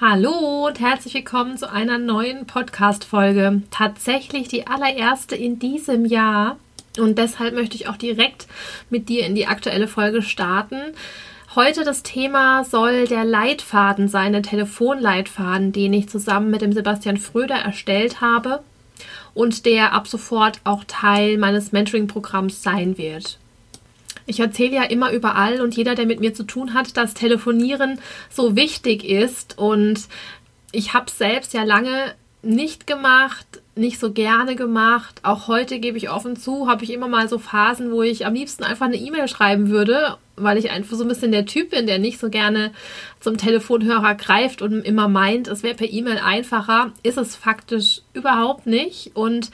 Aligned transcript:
Hallo 0.00 0.66
und 0.66 0.80
herzlich 0.80 1.14
willkommen 1.14 1.58
zu 1.58 1.70
einer 1.70 1.98
neuen 1.98 2.46
Podcast-Folge. 2.46 3.62
Tatsächlich 3.70 4.48
die 4.48 4.66
allererste 4.66 5.36
in 5.36 5.58
diesem 5.58 6.06
Jahr. 6.06 6.56
Und 6.98 7.18
deshalb 7.18 7.54
möchte 7.54 7.76
ich 7.76 7.88
auch 7.88 7.96
direkt 7.96 8.48
mit 8.90 9.08
dir 9.10 9.24
in 9.26 9.34
die 9.34 9.46
aktuelle 9.46 9.86
Folge 9.86 10.22
starten. 10.22 10.80
Heute 11.54 11.84
das 11.84 12.02
Thema 12.02 12.64
soll 12.64 13.06
der 13.06 13.24
Leitfaden 13.24 14.08
sein, 14.08 14.32
der 14.32 14.42
Telefonleitfaden, 14.42 15.72
den 15.72 15.92
ich 15.92 16.08
zusammen 16.08 16.50
mit 16.50 16.62
dem 16.62 16.72
Sebastian 16.72 17.18
Fröder 17.18 17.56
erstellt 17.56 18.22
habe 18.22 18.62
und 19.34 19.66
der 19.66 19.92
ab 19.92 20.08
sofort 20.08 20.60
auch 20.64 20.84
Teil 20.84 21.36
meines 21.36 21.70
Mentoring-Programms 21.70 22.62
sein 22.62 22.96
wird. 22.96 23.38
Ich 24.26 24.40
erzähle 24.40 24.76
ja 24.76 24.82
immer 24.84 25.12
überall 25.12 25.60
und 25.60 25.76
jeder, 25.76 25.94
der 25.94 26.06
mit 26.06 26.20
mir 26.20 26.34
zu 26.34 26.44
tun 26.44 26.74
hat, 26.74 26.96
dass 26.96 27.14
Telefonieren 27.14 27.98
so 28.30 28.56
wichtig 28.56 29.04
ist. 29.04 29.58
Und 29.58 30.08
ich 30.72 30.94
habe 30.94 31.10
selbst 31.10 31.54
ja 31.54 31.64
lange 31.64 32.14
nicht 32.42 32.86
gemacht, 32.86 33.61
nicht 33.74 33.98
so 33.98 34.12
gerne 34.12 34.54
gemacht. 34.54 35.20
Auch 35.22 35.48
heute 35.48 35.78
gebe 35.78 35.96
ich 35.96 36.10
offen 36.10 36.36
zu, 36.36 36.68
habe 36.68 36.84
ich 36.84 36.92
immer 36.92 37.08
mal 37.08 37.28
so 37.28 37.38
Phasen, 37.38 37.90
wo 37.90 38.02
ich 38.02 38.26
am 38.26 38.34
liebsten 38.34 38.64
einfach 38.64 38.86
eine 38.86 38.96
E-Mail 38.96 39.28
schreiben 39.28 39.70
würde, 39.70 40.16
weil 40.36 40.58
ich 40.58 40.70
einfach 40.70 40.96
so 40.96 41.04
ein 41.04 41.08
bisschen 41.08 41.32
der 41.32 41.46
Typ 41.46 41.70
bin, 41.70 41.86
der 41.86 41.98
nicht 41.98 42.18
so 42.18 42.28
gerne 42.28 42.72
zum 43.20 43.38
Telefonhörer 43.38 44.14
greift 44.14 44.60
und 44.60 44.82
immer 44.82 45.08
meint, 45.08 45.48
es 45.48 45.62
wäre 45.62 45.74
per 45.74 45.90
E-Mail 45.90 46.18
einfacher. 46.18 46.92
Ist 47.02 47.16
es 47.16 47.34
faktisch 47.34 48.02
überhaupt 48.12 48.66
nicht. 48.66 49.12
Und 49.14 49.50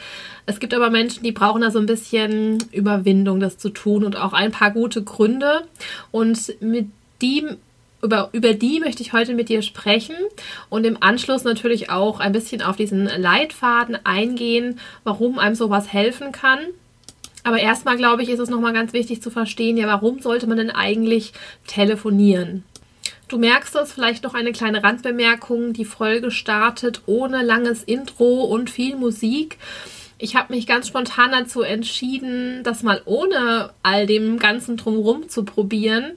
es 0.46 0.58
gibt 0.58 0.74
aber 0.74 0.90
Menschen, 0.90 1.22
die 1.22 1.32
brauchen 1.32 1.62
da 1.62 1.70
so 1.70 1.78
ein 1.78 1.86
bisschen 1.86 2.58
Überwindung, 2.72 3.38
das 3.38 3.58
zu 3.58 3.70
tun 3.70 4.04
und 4.04 4.16
auch 4.16 4.32
ein 4.32 4.50
paar 4.50 4.72
gute 4.72 5.02
Gründe. 5.02 5.62
Und 6.10 6.60
mit 6.60 6.88
die 7.22 7.46
über, 8.02 8.28
über 8.32 8.54
die 8.54 8.80
möchte 8.80 9.02
ich 9.02 9.12
heute 9.12 9.34
mit 9.34 9.48
dir 9.48 9.62
sprechen 9.62 10.16
und 10.68 10.84
im 10.84 11.02
Anschluss 11.02 11.44
natürlich 11.44 11.90
auch 11.90 12.20
ein 12.20 12.32
bisschen 12.32 12.62
auf 12.62 12.76
diesen 12.76 13.04
Leitfaden 13.04 13.98
eingehen, 14.04 14.78
warum 15.04 15.38
einem 15.38 15.54
sowas 15.54 15.92
helfen 15.92 16.32
kann. 16.32 16.60
Aber 17.44 17.58
erstmal 17.58 17.96
glaube 17.96 18.22
ich, 18.22 18.28
ist 18.28 18.40
es 18.40 18.50
nochmal 18.50 18.72
ganz 18.72 18.92
wichtig 18.92 19.22
zu 19.22 19.30
verstehen, 19.30 19.76
ja, 19.76 19.86
warum 19.86 20.20
sollte 20.20 20.46
man 20.46 20.58
denn 20.58 20.70
eigentlich 20.70 21.32
telefonieren? 21.66 22.64
Du 23.28 23.36
merkst 23.36 23.76
es, 23.76 23.92
vielleicht 23.92 24.24
noch 24.24 24.34
eine 24.34 24.52
kleine 24.52 24.82
Randbemerkung. 24.82 25.74
Die 25.74 25.84
Folge 25.84 26.30
startet 26.30 27.02
ohne 27.06 27.42
langes 27.42 27.82
Intro 27.84 28.44
und 28.44 28.70
viel 28.70 28.96
Musik. 28.96 29.58
Ich 30.16 30.34
habe 30.34 30.54
mich 30.54 30.66
ganz 30.66 30.88
spontan 30.88 31.30
dazu 31.32 31.60
entschieden, 31.60 32.62
das 32.64 32.82
mal 32.82 33.02
ohne 33.04 33.70
all 33.82 34.06
dem 34.06 34.38
ganzen 34.38 34.76
drumherum 34.76 35.28
zu 35.28 35.44
probieren 35.44 36.12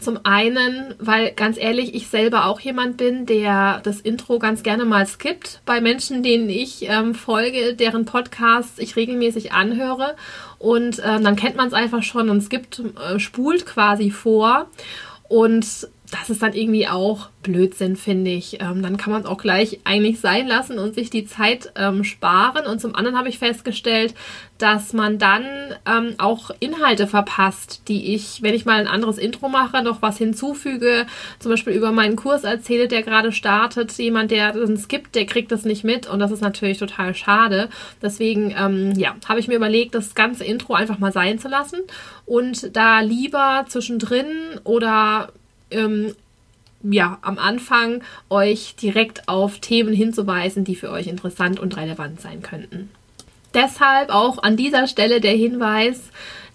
zum 0.00 0.20
einen, 0.24 0.94
weil 0.98 1.32
ganz 1.32 1.58
ehrlich, 1.58 1.94
ich 1.94 2.08
selber 2.08 2.46
auch 2.46 2.60
jemand 2.60 2.96
bin, 2.96 3.26
der 3.26 3.80
das 3.82 4.00
Intro 4.00 4.38
ganz 4.38 4.62
gerne 4.62 4.84
mal 4.84 5.06
skippt 5.06 5.60
bei 5.66 5.80
Menschen, 5.80 6.22
denen 6.22 6.48
ich 6.48 6.88
ähm, 6.88 7.14
folge, 7.14 7.74
deren 7.74 8.04
Podcasts 8.04 8.78
ich 8.78 8.96
regelmäßig 8.96 9.52
anhöre. 9.52 10.16
Und 10.58 10.98
äh, 10.98 11.20
dann 11.20 11.36
kennt 11.36 11.56
man 11.56 11.68
es 11.68 11.74
einfach 11.74 12.02
schon 12.02 12.30
und 12.30 12.40
skippt, 12.42 12.80
äh, 12.80 13.18
spult 13.18 13.66
quasi 13.66 14.10
vor. 14.10 14.66
Und 15.28 15.88
das 16.10 16.30
ist 16.30 16.42
dann 16.42 16.54
irgendwie 16.54 16.88
auch 16.88 17.28
Blödsinn, 17.42 17.96
finde 17.96 18.30
ich. 18.30 18.60
Ähm, 18.60 18.82
dann 18.82 18.96
kann 18.96 19.12
man 19.12 19.22
es 19.22 19.28
auch 19.28 19.38
gleich 19.38 19.80
eigentlich 19.84 20.20
sein 20.20 20.46
lassen 20.46 20.78
und 20.78 20.94
sich 20.94 21.08
die 21.08 21.24
Zeit 21.24 21.72
ähm, 21.76 22.04
sparen. 22.04 22.66
Und 22.66 22.80
zum 22.80 22.94
anderen 22.94 23.16
habe 23.16 23.28
ich 23.28 23.38
festgestellt, 23.38 24.14
dass 24.58 24.92
man 24.92 25.18
dann 25.18 25.44
ähm, 25.86 26.14
auch 26.18 26.50
Inhalte 26.60 27.06
verpasst, 27.06 27.82
die 27.88 28.14
ich, 28.14 28.42
wenn 28.42 28.54
ich 28.54 28.66
mal 28.66 28.78
ein 28.78 28.88
anderes 28.88 29.18
Intro 29.18 29.48
mache, 29.48 29.82
noch 29.82 30.02
was 30.02 30.18
hinzufüge, 30.18 31.06
zum 31.38 31.50
Beispiel 31.50 31.72
über 31.72 31.92
meinen 31.92 32.16
Kurs 32.16 32.44
erzähle, 32.44 32.88
der 32.88 33.02
gerade 33.02 33.32
startet. 33.32 33.92
Jemand, 33.92 34.30
der 34.30 34.52
dann 34.52 34.76
skippt, 34.76 35.14
der 35.14 35.26
kriegt 35.26 35.52
das 35.52 35.64
nicht 35.64 35.84
mit 35.84 36.08
und 36.08 36.18
das 36.18 36.30
ist 36.30 36.42
natürlich 36.42 36.78
total 36.78 37.14
schade. 37.14 37.68
Deswegen, 38.02 38.54
ähm, 38.58 38.92
ja, 38.96 39.16
habe 39.28 39.40
ich 39.40 39.48
mir 39.48 39.56
überlegt, 39.56 39.94
das 39.94 40.14
ganze 40.14 40.44
Intro 40.44 40.74
einfach 40.74 40.98
mal 40.98 41.12
sein 41.12 41.38
zu 41.38 41.48
lassen 41.48 41.80
und 42.26 42.76
da 42.76 43.00
lieber 43.00 43.64
zwischendrin 43.68 44.60
oder 44.64 45.32
ähm, 45.70 46.14
ja, 46.82 47.18
am 47.22 47.38
Anfang 47.38 48.02
euch 48.30 48.74
direkt 48.76 49.28
auf 49.28 49.58
Themen 49.58 49.92
hinzuweisen, 49.92 50.64
die 50.64 50.76
für 50.76 50.90
euch 50.90 51.06
interessant 51.06 51.60
und 51.60 51.76
relevant 51.76 52.20
sein 52.20 52.42
könnten. 52.42 52.90
Deshalb 53.52 54.10
auch 54.10 54.42
an 54.42 54.56
dieser 54.56 54.86
Stelle 54.86 55.20
der 55.20 55.32
Hinweis, 55.32 56.10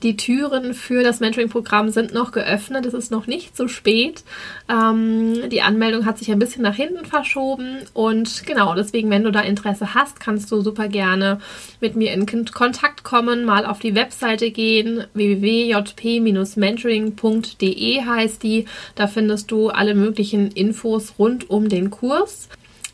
die 0.05 0.15
Türen 0.15 0.73
für 0.75 1.03
das 1.03 1.19
Mentoring-Programm 1.19 1.89
sind 1.89 2.13
noch 2.13 2.31
geöffnet. 2.31 2.85
Es 2.85 2.93
ist 2.93 3.11
noch 3.11 3.25
nicht 3.25 3.57
so 3.57 3.67
spät. 3.67 4.23
Ähm, 4.69 5.49
die 5.49 5.63
Anmeldung 5.63 6.05
hat 6.05 6.19
sich 6.19 6.31
ein 6.31 6.37
bisschen 6.37 6.61
nach 6.61 6.75
hinten 6.75 7.05
verschoben. 7.05 7.79
Und 7.93 8.45
genau, 8.45 8.75
deswegen, 8.75 9.09
wenn 9.09 9.23
du 9.23 9.31
da 9.31 9.39
Interesse 9.41 9.95
hast, 9.95 10.19
kannst 10.19 10.51
du 10.51 10.61
super 10.61 10.87
gerne 10.87 11.39
mit 11.81 11.95
mir 11.95 12.13
in 12.13 12.27
Kontakt 12.27 13.03
kommen, 13.03 13.45
mal 13.45 13.65
auf 13.65 13.79
die 13.79 13.95
Webseite 13.95 14.51
gehen. 14.51 15.05
www.jp-mentoring.de 15.13 18.05
heißt 18.05 18.43
die. 18.43 18.65
Da 18.93 19.07
findest 19.07 19.49
du 19.49 19.69
alle 19.69 19.95
möglichen 19.95 20.51
Infos 20.51 21.15
rund 21.17 21.49
um 21.49 21.67
den 21.67 21.89
Kurs. 21.89 22.47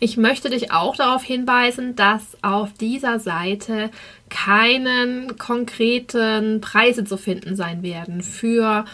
Ich 0.03 0.17
möchte 0.17 0.49
dich 0.49 0.71
auch 0.71 0.95
darauf 0.95 1.23
hinweisen, 1.23 1.95
dass 1.95 2.35
auf 2.41 2.73
dieser 2.73 3.19
Seite 3.19 3.91
keinen 4.29 5.37
konkreten 5.37 6.59
Preise 6.59 7.03
zu 7.03 7.17
finden 7.17 7.55
sein 7.55 7.83
werden 7.83 8.23
für 8.23 8.85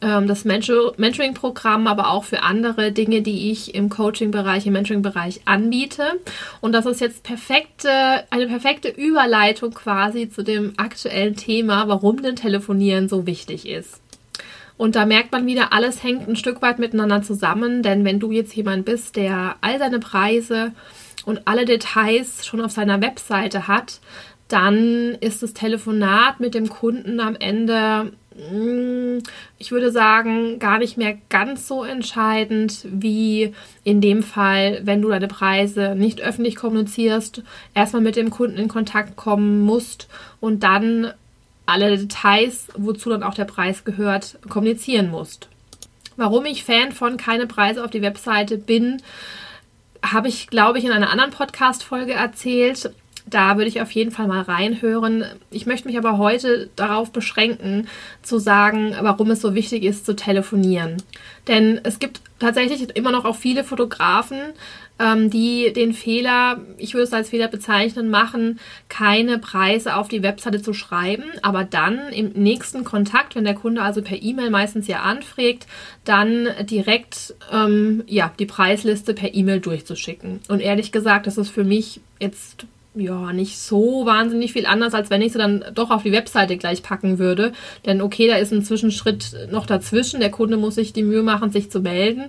ähm, 0.00 0.28
das 0.28 0.44
Mentoring-Programm, 0.44 1.88
aber 1.88 2.12
auch 2.12 2.22
für 2.22 2.44
andere 2.44 2.92
Dinge, 2.92 3.22
die 3.22 3.50
ich 3.50 3.74
im 3.74 3.88
Coaching-Bereich, 3.88 4.64
im 4.64 4.74
Mentoring-Bereich 4.74 5.40
anbiete. 5.46 6.20
Und 6.60 6.70
das 6.70 6.86
ist 6.86 7.00
jetzt 7.00 7.24
perfekte, 7.24 7.90
eine 8.30 8.46
perfekte 8.46 8.88
Überleitung 8.88 9.74
quasi 9.74 10.30
zu 10.30 10.44
dem 10.44 10.74
aktuellen 10.76 11.34
Thema, 11.34 11.88
warum 11.88 12.22
denn 12.22 12.36
Telefonieren 12.36 13.08
so 13.08 13.26
wichtig 13.26 13.68
ist. 13.68 14.00
Und 14.82 14.96
da 14.96 15.06
merkt 15.06 15.30
man 15.30 15.46
wieder, 15.46 15.72
alles 15.72 16.02
hängt 16.02 16.26
ein 16.26 16.34
Stück 16.34 16.60
weit 16.60 16.80
miteinander 16.80 17.22
zusammen, 17.22 17.84
denn 17.84 18.04
wenn 18.04 18.18
du 18.18 18.32
jetzt 18.32 18.52
jemand 18.56 18.84
bist, 18.84 19.14
der 19.14 19.54
all 19.60 19.78
seine 19.78 20.00
Preise 20.00 20.72
und 21.24 21.42
alle 21.44 21.66
Details 21.66 22.44
schon 22.44 22.60
auf 22.60 22.72
seiner 22.72 23.00
Webseite 23.00 23.68
hat, 23.68 24.00
dann 24.48 25.14
ist 25.20 25.40
das 25.40 25.54
Telefonat 25.54 26.40
mit 26.40 26.54
dem 26.54 26.68
Kunden 26.68 27.20
am 27.20 27.36
Ende, 27.36 28.10
mm, 28.34 29.18
ich 29.56 29.70
würde 29.70 29.92
sagen, 29.92 30.58
gar 30.58 30.78
nicht 30.78 30.98
mehr 30.98 31.16
ganz 31.28 31.68
so 31.68 31.84
entscheidend 31.84 32.84
wie 32.90 33.54
in 33.84 34.00
dem 34.00 34.24
Fall, 34.24 34.80
wenn 34.82 35.00
du 35.00 35.10
deine 35.10 35.28
Preise 35.28 35.94
nicht 35.94 36.22
öffentlich 36.22 36.56
kommunizierst, 36.56 37.44
erstmal 37.72 38.02
mit 38.02 38.16
dem 38.16 38.30
Kunden 38.30 38.58
in 38.58 38.66
Kontakt 38.66 39.14
kommen 39.14 39.60
musst 39.60 40.08
und 40.40 40.64
dann 40.64 41.12
alle 41.66 41.96
Details, 41.96 42.68
wozu 42.76 43.10
dann 43.10 43.22
auch 43.22 43.34
der 43.34 43.44
Preis 43.44 43.84
gehört, 43.84 44.38
kommunizieren 44.48 45.10
musst. 45.10 45.48
Warum 46.16 46.44
ich 46.44 46.64
Fan 46.64 46.92
von 46.92 47.16
keine 47.16 47.46
Preise 47.46 47.84
auf 47.84 47.90
die 47.90 48.02
Webseite 48.02 48.58
bin, 48.58 49.02
habe 50.04 50.28
ich, 50.28 50.48
glaube 50.48 50.78
ich, 50.78 50.84
in 50.84 50.92
einer 50.92 51.10
anderen 51.10 51.30
Podcast-Folge 51.30 52.12
erzählt. 52.12 52.92
Da 53.26 53.56
würde 53.56 53.68
ich 53.68 53.80
auf 53.80 53.90
jeden 53.92 54.10
Fall 54.10 54.26
mal 54.26 54.42
reinhören. 54.42 55.24
Ich 55.50 55.66
möchte 55.66 55.86
mich 55.86 55.96
aber 55.96 56.18
heute 56.18 56.70
darauf 56.74 57.12
beschränken, 57.12 57.88
zu 58.22 58.38
sagen, 58.38 58.94
warum 59.00 59.30
es 59.30 59.40
so 59.40 59.54
wichtig 59.54 59.84
ist, 59.84 60.04
zu 60.04 60.16
telefonieren. 60.16 60.96
Denn 61.46 61.80
es 61.84 61.98
gibt 61.98 62.20
tatsächlich 62.40 62.96
immer 62.96 63.12
noch 63.12 63.24
auch 63.24 63.36
viele 63.36 63.62
Fotografen, 63.62 64.38
ähm, 64.98 65.30
die 65.30 65.72
den 65.72 65.92
Fehler, 65.92 66.60
ich 66.78 66.94
würde 66.94 67.04
es 67.04 67.12
als 67.12 67.30
Fehler 67.30 67.48
bezeichnen, 67.48 68.10
machen, 68.10 68.58
keine 68.88 69.38
Preise 69.38 69.96
auf 69.96 70.08
die 70.08 70.22
Webseite 70.22 70.60
zu 70.60 70.74
schreiben, 70.74 71.24
aber 71.42 71.64
dann 71.64 71.98
im 72.12 72.30
nächsten 72.34 72.84
Kontakt, 72.84 73.34
wenn 73.34 73.44
der 73.44 73.54
Kunde 73.54 73.82
also 73.82 74.02
per 74.02 74.20
E-Mail 74.20 74.50
meistens 74.50 74.88
ja 74.88 75.00
anfragt, 75.00 75.66
dann 76.04 76.48
direkt 76.62 77.34
ähm, 77.52 78.02
ja, 78.06 78.32
die 78.38 78.46
Preisliste 78.46 79.14
per 79.14 79.34
E-Mail 79.34 79.60
durchzuschicken. 79.60 80.40
Und 80.48 80.60
ehrlich 80.60 80.92
gesagt, 80.92 81.26
das 81.26 81.38
ist 81.38 81.50
für 81.50 81.64
mich 81.64 82.00
jetzt 82.20 82.66
ja, 82.94 83.32
nicht 83.32 83.58
so 83.58 84.04
wahnsinnig 84.04 84.52
viel 84.52 84.66
anders, 84.66 84.92
als 84.92 85.08
wenn 85.08 85.22
ich 85.22 85.32
sie 85.32 85.38
dann 85.38 85.64
doch 85.74 85.90
auf 85.90 86.02
die 86.02 86.12
Webseite 86.12 86.56
gleich 86.58 86.82
packen 86.82 87.18
würde. 87.18 87.52
Denn 87.86 88.02
okay, 88.02 88.28
da 88.28 88.36
ist 88.36 88.52
ein 88.52 88.64
Zwischenschritt 88.64 89.48
noch 89.50 89.66
dazwischen. 89.66 90.20
Der 90.20 90.30
Kunde 90.30 90.58
muss 90.58 90.74
sich 90.74 90.92
die 90.92 91.02
Mühe 91.02 91.22
machen, 91.22 91.50
sich 91.50 91.70
zu 91.70 91.80
melden. 91.80 92.24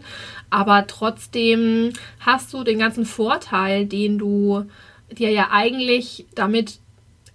Aber 0.49 0.87
trotzdem 0.87 1.91
hast 2.19 2.53
du 2.53 2.63
den 2.63 2.79
ganzen 2.79 3.05
Vorteil, 3.05 3.85
den 3.85 4.17
du 4.17 4.65
dir 5.11 5.31
ja 5.31 5.49
eigentlich 5.51 6.27
damit 6.33 6.79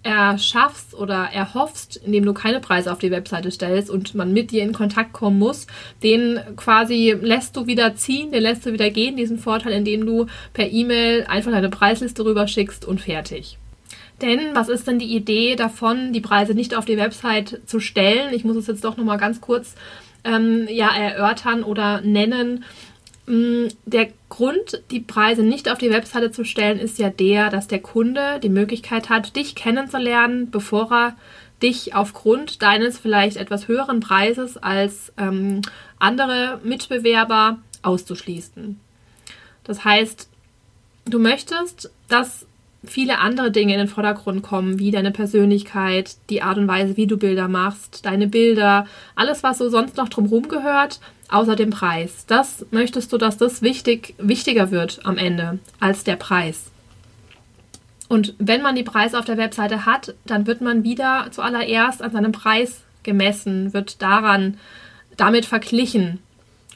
erschaffst 0.09 0.95
oder 0.95 1.29
erhoffst, 1.35 1.97
indem 1.97 2.25
du 2.25 2.33
keine 2.33 2.61
Preise 2.61 2.91
auf 2.91 2.99
die 2.99 3.11
Webseite 3.11 3.51
stellst 3.51 3.91
und 3.91 4.15
man 4.15 4.33
mit 4.33 4.51
dir 4.51 4.63
in 4.63 4.73
Kontakt 4.73 5.13
kommen 5.13 5.39
muss, 5.39 5.67
den 6.03 6.41
quasi 6.57 7.15
lässt 7.21 7.55
du 7.57 7.67
wieder 7.67 7.95
ziehen, 7.95 8.33
den 8.33 8.43
lässt 8.43 8.65
du 8.65 8.73
wieder 8.73 8.89
gehen, 8.89 9.17
diesen 9.17 9.39
Vorteil, 9.39 9.73
indem 9.73 10.07
du 10.07 10.27
per 10.55 10.71
E-Mail 10.71 11.27
einfach 11.29 11.51
deine 11.51 11.69
Preisliste 11.69 12.25
rüberschickst 12.25 12.87
und 12.87 13.03
fertig. 13.03 13.59
Denn 14.23 14.41
was 14.55 14.71
ist 14.71 14.89
denn 14.89 14.99
die 14.99 15.15
Idee 15.15 15.57
davon, 15.57 16.15
die 16.15 16.23
Preise 16.23 16.55
nicht 16.55 16.75
auf 16.75 16.87
die 16.87 16.97
Website 16.97 17.61
zu 17.67 17.79
stellen? 17.79 18.33
Ich 18.33 18.45
muss 18.45 18.57
es 18.57 18.67
jetzt 18.67 18.85
doch 18.85 18.97
nochmal 18.97 19.19
ganz 19.19 19.43
kurz 19.43 19.75
ähm, 20.25 20.67
ja, 20.71 20.89
erörtern 20.89 21.63
oder 21.63 22.01
nennen 22.01 22.65
der 23.29 24.09
Grund, 24.31 24.83
die 24.91 25.01
Preise 25.01 25.43
nicht 25.43 25.71
auf 25.71 25.79
die 25.79 25.91
Webseite 25.91 26.31
zu 26.31 26.45
stellen, 26.45 26.79
ist 26.79 26.99
ja 26.99 27.11
der, 27.11 27.51
dass 27.51 27.69
der 27.69 27.81
Kunde 27.81 28.41
die 28.43 28.49
Möglichkeit 28.49 29.11
hat, 29.11 29.37
dich 29.37 29.55
kennenzulernen, 29.55 30.51
bevor 30.51 30.91
er 30.91 31.17
dich 31.63 31.95
aufgrund 31.95 32.63
deines 32.63 32.99
vielleicht 32.99 33.37
etwas 33.37 33.69
höheren 33.69 34.01
Preises 34.01 34.57
als 34.57 35.13
ähm, 35.19 35.61
andere 35.99 36.61
Mitbewerber 36.65 37.59
auszuschließen. 37.83 38.81
Das 39.65 39.85
heißt, 39.85 40.29
du 41.05 41.19
möchtest, 41.19 41.91
dass 42.09 42.47
viele 42.85 43.19
andere 43.19 43.51
Dinge 43.51 43.75
in 43.75 43.79
den 43.79 43.89
Vordergrund 43.89 44.43
kommen, 44.43 44.79
wie 44.79 44.91
deine 44.91 45.11
Persönlichkeit, 45.11 46.17
die 46.31 46.43
Art 46.43 46.59
und 46.59 46.69
Weise, 46.69 46.97
wie 46.97 47.07
du 47.07 47.17
Bilder 47.17 47.49
machst, 47.49 48.07
deine 48.07 48.29
Bilder, 48.29 48.87
alles, 49.15 49.43
was 49.43 49.59
so 49.59 49.69
sonst 49.69 49.97
noch 49.97 50.09
drumherum 50.09 50.49
gehört, 50.49 51.01
außer 51.29 51.57
dem 51.57 51.71
Preis. 51.71 52.25
Das 52.27 52.67
möchtest 52.71 53.13
du, 53.13 53.19
dass 53.19 53.37
das 53.37 53.63
wichtig, 53.63 54.15
wichtiger 54.19 54.71
wird 54.71 55.01
am 55.05 55.19
Ende 55.19 55.59
als 55.81 56.05
der 56.05 56.17
Preis. 56.17 56.71
Und 58.09 58.35
wenn 58.39 58.63
man 58.63 58.75
die 58.75 58.85
Preise 58.85 59.19
auf 59.19 59.27
der 59.27 59.37
Webseite 59.37 59.85
hat, 59.85 60.15
dann 60.25 60.47
wird 60.47 60.61
man 60.61 60.83
wieder 60.83 61.27
zuallererst 61.31 62.01
an 62.01 62.13
seinem 62.13 62.33
Preis 62.33 62.81
gemessen, 63.03 63.75
wird 63.75 64.01
daran 64.01 64.57
damit 65.17 65.45
verglichen. 65.45 66.21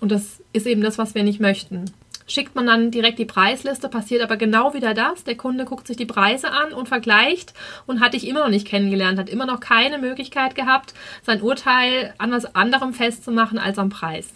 Und 0.00 0.12
das 0.12 0.43
ist 0.52 0.66
eben 0.66 0.82
das, 0.82 0.98
was 0.98 1.14
wir 1.14 1.22
nicht 1.22 1.40
möchten. 1.40 1.87
Schickt 2.26 2.54
man 2.54 2.66
dann 2.66 2.90
direkt 2.90 3.19
die 3.19 3.24
Preisliste, 3.24 3.88
passiert 3.88 4.22
aber 4.22 4.36
genau 4.36 4.74
wieder 4.74 4.94
das. 4.94 5.24
Der 5.24 5.36
Kunde 5.36 5.64
guckt 5.64 5.86
sich 5.86 5.96
die 5.96 6.06
Preise 6.06 6.50
an 6.50 6.72
und 6.72 6.88
vergleicht 6.88 7.54
und 7.86 8.00
hat 8.00 8.14
dich 8.14 8.26
immer 8.26 8.40
noch 8.40 8.48
nicht 8.48 8.66
kennengelernt, 8.66 9.19
hat 9.19 9.28
immer 9.28 9.46
noch 9.46 9.60
keine 9.60 9.98
Möglichkeit 9.98 10.54
gehabt, 10.54 10.94
sein 11.24 11.42
Urteil 11.42 12.14
an 12.19 12.30
was 12.30 12.54
anderem 12.54 12.94
festzumachen 12.94 13.58
als 13.58 13.78
am 13.78 13.88
Preis. 13.88 14.28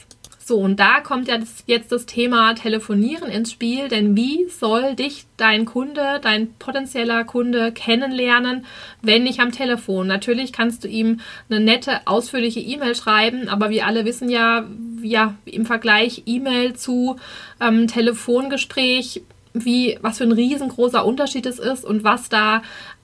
So, 0.48 0.58
und 0.58 0.78
da 0.78 1.00
kommt 1.00 1.26
ja 1.26 1.38
das, 1.38 1.64
jetzt 1.66 1.90
das 1.90 2.06
Thema 2.06 2.54
Telefonieren 2.54 3.28
ins 3.28 3.50
Spiel, 3.50 3.88
denn 3.88 4.16
wie 4.16 4.46
soll 4.48 4.94
dich 4.94 5.24
dein 5.36 5.64
Kunde, 5.64 6.20
dein 6.22 6.54
potenzieller 6.60 7.24
Kunde 7.24 7.72
kennenlernen, 7.72 8.64
wenn 9.02 9.24
nicht 9.24 9.40
am 9.40 9.50
Telefon? 9.50 10.06
Natürlich 10.06 10.52
kannst 10.52 10.84
du 10.84 10.88
ihm 10.88 11.18
eine 11.50 11.58
nette, 11.58 12.06
ausführliche 12.06 12.60
E-Mail 12.60 12.94
schreiben, 12.94 13.48
aber 13.48 13.70
wir 13.70 13.86
alle 13.86 14.04
wissen 14.04 14.28
ja, 14.28 14.66
ja 15.02 15.34
im 15.46 15.66
Vergleich 15.66 16.22
E-Mail 16.26 16.74
zu 16.74 17.16
ähm, 17.60 17.88
Telefongespräch, 17.88 19.22
wie, 19.52 19.98
was 20.00 20.18
für 20.18 20.24
ein 20.24 20.32
riesengroßer 20.32 21.04
Unterschied 21.04 21.46
es 21.46 21.58
ist 21.58 21.84
und 21.84 22.04
was 22.04 22.28
da 22.28 22.62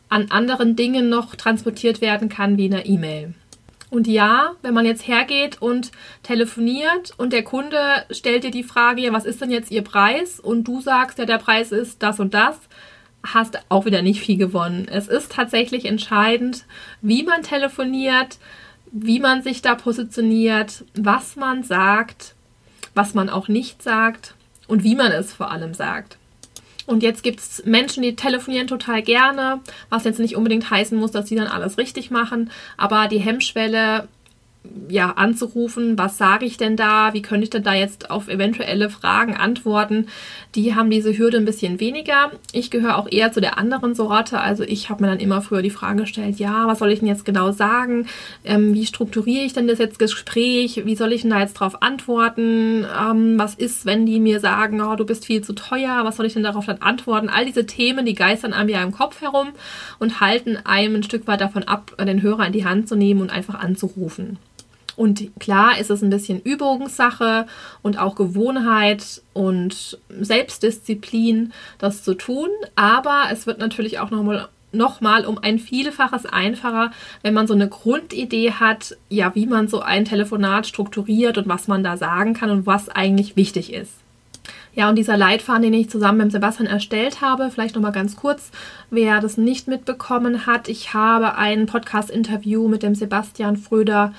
an 0.08 0.30
anderen 0.30 0.76
Dingen 0.76 1.08
noch 1.08 1.34
transportiert 1.34 2.00
werden 2.00 2.28
kann 2.28 2.56
wie 2.56 2.66
in 2.66 2.74
einer 2.74 2.86
E-Mail. 2.86 3.34
Und 3.92 4.06
ja, 4.06 4.52
wenn 4.62 4.72
man 4.72 4.86
jetzt 4.86 5.06
hergeht 5.06 5.60
und 5.60 5.92
telefoniert 6.22 7.12
und 7.18 7.34
der 7.34 7.42
Kunde 7.42 7.76
stellt 8.10 8.42
dir 8.42 8.50
die 8.50 8.62
Frage, 8.62 9.02
ja, 9.02 9.12
was 9.12 9.26
ist 9.26 9.42
denn 9.42 9.50
jetzt 9.50 9.70
Ihr 9.70 9.82
Preis? 9.82 10.40
Und 10.40 10.64
du 10.64 10.80
sagst, 10.80 11.18
ja, 11.18 11.26
der 11.26 11.36
Preis 11.36 11.72
ist 11.72 12.02
das 12.02 12.18
und 12.18 12.32
das, 12.32 12.56
hast 13.22 13.58
auch 13.68 13.84
wieder 13.84 14.00
nicht 14.00 14.22
viel 14.22 14.38
gewonnen. 14.38 14.88
Es 14.90 15.08
ist 15.08 15.32
tatsächlich 15.32 15.84
entscheidend, 15.84 16.64
wie 17.02 17.22
man 17.22 17.42
telefoniert, 17.42 18.38
wie 18.92 19.20
man 19.20 19.42
sich 19.42 19.60
da 19.60 19.74
positioniert, 19.74 20.86
was 20.94 21.36
man 21.36 21.62
sagt, 21.62 22.34
was 22.94 23.12
man 23.12 23.28
auch 23.28 23.48
nicht 23.48 23.82
sagt 23.82 24.34
und 24.68 24.84
wie 24.84 24.94
man 24.94 25.12
es 25.12 25.34
vor 25.34 25.50
allem 25.50 25.74
sagt. 25.74 26.16
Und 26.86 27.02
jetzt 27.02 27.22
gibt 27.22 27.40
es 27.40 27.62
Menschen, 27.64 28.02
die 28.02 28.16
telefonieren 28.16 28.66
total 28.66 29.02
gerne, 29.02 29.60
was 29.88 30.04
jetzt 30.04 30.18
nicht 30.18 30.36
unbedingt 30.36 30.70
heißen 30.70 30.98
muss, 30.98 31.12
dass 31.12 31.28
sie 31.28 31.36
dann 31.36 31.46
alles 31.46 31.78
richtig 31.78 32.10
machen, 32.10 32.50
aber 32.76 33.08
die 33.08 33.20
Hemmschwelle 33.20 34.08
ja, 34.88 35.10
anzurufen, 35.10 35.98
was 35.98 36.18
sage 36.18 36.46
ich 36.46 36.56
denn 36.56 36.76
da, 36.76 37.14
wie 37.14 37.22
könnte 37.22 37.44
ich 37.44 37.50
denn 37.50 37.64
da 37.64 37.74
jetzt 37.74 38.10
auf 38.10 38.28
eventuelle 38.28 38.90
Fragen 38.90 39.34
antworten, 39.36 40.06
die 40.54 40.74
haben 40.74 40.90
diese 40.90 41.16
Hürde 41.16 41.38
ein 41.38 41.44
bisschen 41.44 41.80
weniger. 41.80 42.30
Ich 42.52 42.70
gehöre 42.70 42.96
auch 42.96 43.10
eher 43.10 43.32
zu 43.32 43.40
der 43.40 43.58
anderen 43.58 43.94
Sorte, 43.94 44.40
also 44.40 44.62
ich 44.62 44.88
habe 44.88 45.02
mir 45.02 45.10
dann 45.10 45.20
immer 45.20 45.42
früher 45.42 45.62
die 45.62 45.70
Frage 45.70 46.02
gestellt, 46.02 46.38
ja, 46.38 46.66
was 46.68 46.78
soll 46.78 46.92
ich 46.92 47.00
denn 47.00 47.08
jetzt 47.08 47.24
genau 47.24 47.50
sagen, 47.50 48.06
ähm, 48.44 48.74
wie 48.74 48.86
strukturiere 48.86 49.44
ich 49.44 49.52
denn 49.52 49.66
das 49.66 49.78
jetzt 49.78 49.98
Gespräch, 49.98 50.82
wie 50.84 50.96
soll 50.96 51.12
ich 51.12 51.22
denn 51.22 51.30
da 51.30 51.40
jetzt 51.40 51.54
drauf 51.54 51.82
antworten, 51.82 52.84
ähm, 52.84 53.38
was 53.38 53.54
ist, 53.54 53.84
wenn 53.84 54.06
die 54.06 54.20
mir 54.20 54.40
sagen, 54.40 54.80
oh, 54.80 54.94
du 54.94 55.04
bist 55.04 55.26
viel 55.26 55.42
zu 55.42 55.54
teuer, 55.54 56.02
was 56.04 56.16
soll 56.16 56.26
ich 56.26 56.34
denn 56.34 56.44
darauf 56.44 56.66
dann 56.66 56.82
antworten, 56.82 57.28
all 57.28 57.46
diese 57.46 57.66
Themen, 57.66 58.06
die 58.06 58.14
geistern 58.14 58.52
einem 58.52 58.68
ja 58.68 58.82
im 58.82 58.92
Kopf 58.92 59.20
herum 59.22 59.48
und 59.98 60.20
halten 60.20 60.56
einem 60.64 60.96
ein 60.96 61.02
Stück 61.02 61.26
weit 61.26 61.40
davon 61.40 61.64
ab, 61.64 61.96
den 61.98 62.22
Hörer 62.22 62.46
in 62.46 62.52
die 62.52 62.64
Hand 62.64 62.88
zu 62.88 62.94
nehmen 62.94 63.20
und 63.20 63.30
einfach 63.30 63.54
anzurufen. 63.54 64.38
Und 64.96 65.30
klar 65.40 65.78
ist 65.78 65.90
es 65.90 66.02
ein 66.02 66.10
bisschen 66.10 66.40
Übungssache 66.40 67.46
und 67.82 67.98
auch 67.98 68.14
Gewohnheit 68.14 69.22
und 69.32 69.98
Selbstdisziplin, 70.08 71.52
das 71.78 72.02
zu 72.02 72.14
tun. 72.14 72.48
Aber 72.74 73.24
es 73.30 73.46
wird 73.46 73.58
natürlich 73.58 73.98
auch 73.98 74.10
nochmal 74.10 74.48
nochmal 74.74 75.26
um 75.26 75.38
ein 75.38 75.58
Vielfaches 75.58 76.24
einfacher, 76.24 76.92
wenn 77.22 77.34
man 77.34 77.46
so 77.46 77.52
eine 77.52 77.68
Grundidee 77.68 78.52
hat, 78.52 78.96
ja, 79.10 79.34
wie 79.34 79.46
man 79.46 79.68
so 79.68 79.80
ein 79.80 80.06
Telefonat 80.06 80.66
strukturiert 80.66 81.36
und 81.36 81.46
was 81.46 81.68
man 81.68 81.84
da 81.84 81.98
sagen 81.98 82.32
kann 82.32 82.50
und 82.50 82.66
was 82.66 82.88
eigentlich 82.88 83.36
wichtig 83.36 83.72
ist. 83.72 83.92
Ja, 84.74 84.88
und 84.88 84.96
dieser 84.96 85.18
Leitfaden, 85.18 85.62
den 85.62 85.74
ich 85.74 85.90
zusammen 85.90 86.18
mit 86.18 86.32
Sebastian 86.32 86.66
erstellt 86.66 87.20
habe, 87.20 87.50
vielleicht 87.50 87.74
nochmal 87.74 87.92
ganz 87.92 88.16
kurz, 88.16 88.50
wer 88.90 89.20
das 89.20 89.36
nicht 89.36 89.68
mitbekommen 89.68 90.46
hat, 90.46 90.68
ich 90.68 90.94
habe 90.94 91.36
ein 91.36 91.66
Podcast-Interview 91.66 92.68
mit 92.68 92.82
dem 92.82 92.94
Sebastian 92.94 93.58
Fröder 93.58 94.14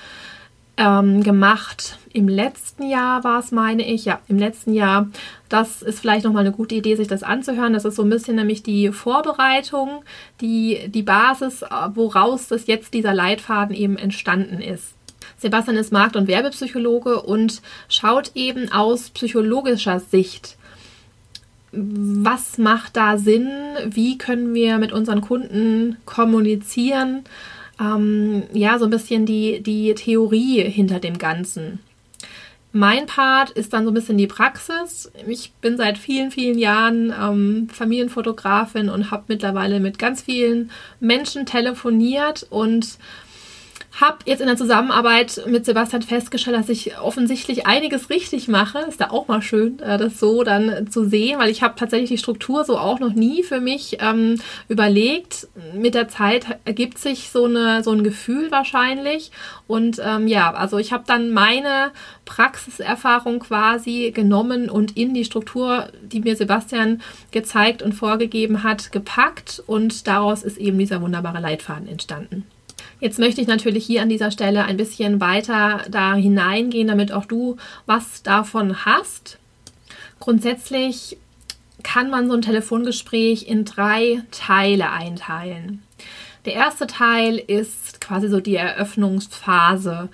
ähm, 0.76 1.22
gemacht. 1.22 1.98
Im 2.12 2.28
letzten 2.28 2.88
Jahr 2.88 3.24
war 3.24 3.40
es, 3.40 3.52
meine 3.52 3.86
ich, 3.86 4.04
ja, 4.04 4.20
im 4.28 4.38
letzten 4.38 4.74
Jahr. 4.74 5.08
Das 5.48 5.82
ist 5.82 6.00
vielleicht 6.00 6.24
nochmal 6.24 6.44
eine 6.44 6.54
gute 6.54 6.74
Idee, 6.74 6.96
sich 6.96 7.08
das 7.08 7.22
anzuhören. 7.22 7.72
Das 7.72 7.84
ist 7.84 7.96
so 7.96 8.02
ein 8.02 8.10
bisschen 8.10 8.36
nämlich 8.36 8.62
die 8.62 8.90
Vorbereitung, 8.92 10.04
die, 10.40 10.88
die 10.88 11.02
Basis, 11.02 11.62
äh, 11.62 11.66
woraus 11.94 12.48
das 12.48 12.66
jetzt 12.66 12.94
dieser 12.94 13.14
Leitfaden 13.14 13.74
eben 13.74 13.96
entstanden 13.96 14.60
ist. 14.60 14.94
Sebastian 15.38 15.76
ist 15.76 15.92
Markt- 15.92 16.16
und 16.16 16.28
Werbepsychologe 16.28 17.22
und 17.22 17.60
schaut 17.88 18.32
eben 18.34 18.70
aus 18.72 19.10
psychologischer 19.10 20.00
Sicht, 20.00 20.56
was 21.76 22.58
macht 22.58 22.96
da 22.96 23.18
Sinn, 23.18 23.50
wie 23.86 24.16
können 24.16 24.54
wir 24.54 24.78
mit 24.78 24.92
unseren 24.92 25.20
Kunden 25.20 25.96
kommunizieren, 26.04 27.24
ähm, 27.80 28.44
ja, 28.52 28.78
so 28.78 28.84
ein 28.84 28.90
bisschen 28.90 29.26
die, 29.26 29.62
die 29.62 29.94
Theorie 29.94 30.62
hinter 30.62 31.00
dem 31.00 31.18
Ganzen. 31.18 31.80
Mein 32.76 33.06
Part 33.06 33.50
ist 33.50 33.72
dann 33.72 33.84
so 33.84 33.92
ein 33.92 33.94
bisschen 33.94 34.18
die 34.18 34.26
Praxis. 34.26 35.10
Ich 35.28 35.52
bin 35.60 35.76
seit 35.76 35.96
vielen, 35.96 36.32
vielen 36.32 36.58
Jahren 36.58 37.14
ähm, 37.16 37.68
Familienfotografin 37.72 38.88
und 38.88 39.12
habe 39.12 39.24
mittlerweile 39.28 39.78
mit 39.78 39.96
ganz 40.00 40.22
vielen 40.22 40.72
Menschen 40.98 41.46
telefoniert 41.46 42.44
und 42.50 42.98
habe 44.00 44.18
jetzt 44.24 44.40
in 44.40 44.48
der 44.48 44.56
Zusammenarbeit 44.56 45.42
mit 45.46 45.64
Sebastian 45.64 46.02
festgestellt, 46.02 46.56
dass 46.56 46.68
ich 46.68 46.98
offensichtlich 46.98 47.66
einiges 47.66 48.10
richtig 48.10 48.48
mache. 48.48 48.80
Ist 48.80 49.00
da 49.00 49.10
auch 49.10 49.28
mal 49.28 49.40
schön, 49.40 49.78
äh, 49.78 49.98
das 49.98 50.18
so 50.18 50.42
dann 50.42 50.90
zu 50.90 51.04
sehen, 51.04 51.38
weil 51.38 51.50
ich 51.50 51.62
habe 51.62 51.74
tatsächlich 51.76 52.10
die 52.10 52.18
Struktur 52.18 52.64
so 52.64 52.76
auch 52.76 52.98
noch 52.98 53.12
nie 53.12 53.44
für 53.44 53.60
mich 53.60 53.98
ähm, 54.00 54.40
überlegt. 54.68 55.46
Mit 55.74 55.94
der 55.94 56.08
Zeit 56.08 56.46
ergibt 56.64 56.98
sich 56.98 57.30
so, 57.30 57.44
eine, 57.44 57.84
so 57.84 57.92
ein 57.92 58.02
Gefühl 58.02 58.50
wahrscheinlich. 58.50 59.30
Und 59.68 60.00
ähm, 60.04 60.26
ja, 60.26 60.52
also 60.52 60.78
ich 60.78 60.92
habe 60.92 61.04
dann 61.06 61.30
meine 61.30 61.92
Praxiserfahrung 62.24 63.38
quasi 63.38 64.10
genommen 64.12 64.70
und 64.70 64.96
in 64.96 65.14
die 65.14 65.24
Struktur, 65.24 65.88
die 66.02 66.20
mir 66.20 66.34
Sebastian 66.34 67.00
gezeigt 67.30 67.80
und 67.80 67.92
vorgegeben 67.92 68.64
hat, 68.64 68.90
gepackt. 68.90 69.62
Und 69.66 70.08
daraus 70.08 70.42
ist 70.42 70.58
eben 70.58 70.78
dieser 70.78 71.00
wunderbare 71.00 71.40
Leitfaden 71.40 71.86
entstanden. 71.86 72.44
Jetzt 73.04 73.18
möchte 73.18 73.42
ich 73.42 73.46
natürlich 73.46 73.84
hier 73.84 74.00
an 74.00 74.08
dieser 74.08 74.30
Stelle 74.30 74.64
ein 74.64 74.78
bisschen 74.78 75.20
weiter 75.20 75.82
da 75.90 76.14
hineingehen, 76.14 76.88
damit 76.88 77.12
auch 77.12 77.26
du 77.26 77.58
was 77.84 78.22
davon 78.22 78.86
hast. 78.86 79.36
Grundsätzlich 80.20 81.18
kann 81.82 82.08
man 82.08 82.28
so 82.28 82.32
ein 82.32 82.40
Telefongespräch 82.40 83.46
in 83.46 83.66
drei 83.66 84.22
Teile 84.30 84.90
einteilen. 84.90 85.82
Der 86.46 86.54
erste 86.54 86.86
Teil 86.86 87.36
ist 87.36 88.00
quasi 88.00 88.28
so 88.28 88.40
die 88.40 88.56
Eröffnungsphase. 88.56 90.08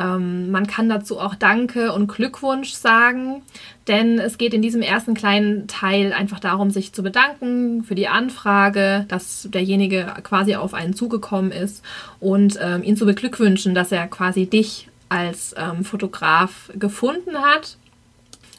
Ähm, 0.00 0.50
man 0.50 0.66
kann 0.66 0.88
dazu 0.88 1.20
auch 1.20 1.34
Danke 1.34 1.92
und 1.92 2.08
Glückwunsch 2.08 2.72
sagen, 2.72 3.42
denn 3.86 4.18
es 4.18 4.38
geht 4.38 4.54
in 4.54 4.62
diesem 4.62 4.82
ersten 4.82 5.14
kleinen 5.14 5.68
Teil 5.68 6.12
einfach 6.12 6.40
darum, 6.40 6.70
sich 6.70 6.92
zu 6.92 7.02
bedanken 7.02 7.84
für 7.84 7.94
die 7.94 8.08
Anfrage, 8.08 9.04
dass 9.08 9.48
derjenige 9.50 10.06
quasi 10.22 10.54
auf 10.54 10.72
einen 10.72 10.94
zugekommen 10.94 11.52
ist 11.52 11.84
und 12.18 12.58
ähm, 12.62 12.82
ihn 12.82 12.96
zu 12.96 13.04
beglückwünschen, 13.04 13.74
dass 13.74 13.92
er 13.92 14.06
quasi 14.06 14.46
dich 14.46 14.88
als 15.10 15.54
ähm, 15.58 15.84
Fotograf 15.84 16.70
gefunden 16.74 17.36
hat. 17.36 17.76